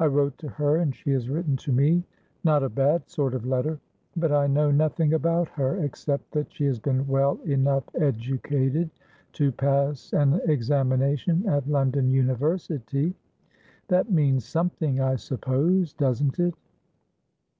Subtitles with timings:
[0.00, 3.78] I wrote to her, and she has written to menot a bad sort of letter;
[4.16, 8.90] but I know nothing about her, except that she has been well enough educated
[9.34, 13.14] to pass an examination at London University.
[13.86, 16.54] That means something, I suppose, doesn't it?"